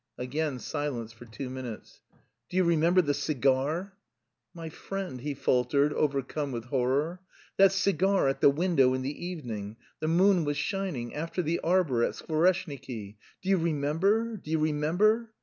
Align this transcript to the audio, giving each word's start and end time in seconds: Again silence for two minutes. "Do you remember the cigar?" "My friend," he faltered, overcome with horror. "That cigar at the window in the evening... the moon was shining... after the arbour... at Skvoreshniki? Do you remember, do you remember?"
Again 0.17 0.57
silence 0.57 1.13
for 1.13 1.25
two 1.25 1.47
minutes. 1.47 2.01
"Do 2.49 2.57
you 2.57 2.63
remember 2.63 3.03
the 3.03 3.13
cigar?" 3.13 3.93
"My 4.51 4.67
friend," 4.67 5.21
he 5.21 5.35
faltered, 5.35 5.93
overcome 5.93 6.51
with 6.51 6.65
horror. 6.65 7.21
"That 7.57 7.71
cigar 7.71 8.27
at 8.27 8.41
the 8.41 8.49
window 8.49 8.95
in 8.95 9.03
the 9.03 9.23
evening... 9.23 9.77
the 9.99 10.07
moon 10.07 10.43
was 10.43 10.57
shining... 10.57 11.13
after 11.13 11.43
the 11.43 11.59
arbour... 11.59 12.03
at 12.03 12.15
Skvoreshniki? 12.15 13.17
Do 13.43 13.49
you 13.49 13.57
remember, 13.59 14.37
do 14.37 14.49
you 14.49 14.57
remember?" 14.57 15.33